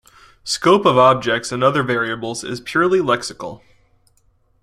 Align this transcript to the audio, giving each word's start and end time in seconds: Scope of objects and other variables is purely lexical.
Scope 0.43 0.87
of 0.87 0.97
objects 0.97 1.51
and 1.51 1.63
other 1.63 1.83
variables 1.83 2.43
is 2.43 2.59
purely 2.59 2.97
lexical. 2.97 3.61